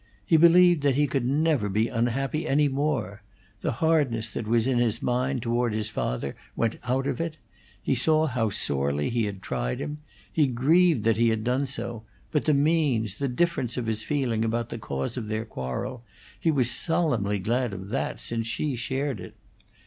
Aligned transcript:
He 0.25 0.35
believed 0.35 0.81
that 0.81 0.95
he 0.95 1.05
could 1.05 1.27
never 1.27 1.69
be 1.69 1.87
unhappy 1.87 2.47
any 2.47 2.67
more; 2.67 3.21
the 3.61 3.73
hardness 3.73 4.31
that 4.31 4.47
was 4.47 4.65
in 4.67 4.79
his 4.79 5.03
mind 5.03 5.43
toward 5.43 5.75
his 5.75 5.91
father 5.91 6.35
went 6.55 6.77
out 6.85 7.05
of 7.05 7.21
it; 7.21 7.37
he 7.79 7.93
saw 7.93 8.25
how 8.25 8.49
sorely 8.49 9.11
he 9.11 9.25
had 9.25 9.43
tried 9.43 9.79
him; 9.79 9.99
he 10.33 10.47
grieved 10.47 11.03
that 11.03 11.17
he 11.17 11.29
had 11.29 11.43
done 11.43 11.67
it, 11.77 12.01
but 12.31 12.45
the 12.45 12.53
means, 12.55 13.19
the 13.19 13.27
difference 13.27 13.77
of 13.77 13.85
his 13.85 14.01
feeling 14.01 14.43
about 14.43 14.69
the 14.69 14.79
cause 14.79 15.17
of 15.17 15.27
their 15.27 15.45
quarrel, 15.45 16.03
he 16.39 16.49
was 16.49 16.71
solemnly 16.71 17.37
glad 17.37 17.71
of 17.71 17.89
that 17.89 18.19
since 18.19 18.47
she 18.47 18.75
shared 18.75 19.19
it. 19.19 19.35